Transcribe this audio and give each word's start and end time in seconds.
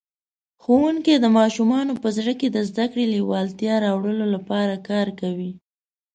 ښوونکی 0.63 1.15
د 1.19 1.25
ماشومانو 1.37 1.93
په 2.01 2.07
زړه 2.17 2.33
کې 2.39 2.47
د 2.51 2.57
زده 2.69 2.85
کړې 2.91 3.05
لېوالتیا 3.13 3.75
راوړلو 3.85 4.25
لپاره 4.35 4.83
کار 4.89 5.07
کوي. 5.19 5.51